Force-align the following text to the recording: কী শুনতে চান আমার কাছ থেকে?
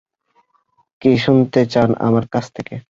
কী 1.01 1.11
শুনতে 1.17 1.61
চান 1.65 1.89
আমার 1.99 2.25
কাছ 2.33 2.45
থেকে? 2.55 2.75